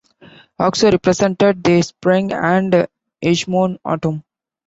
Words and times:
Auxo 0.59 0.91
represented 0.91 1.63
the 1.63 1.79
spring, 1.83 2.33
and 2.33 2.87
Hegemone 3.23 3.77
autumn. 3.85 4.23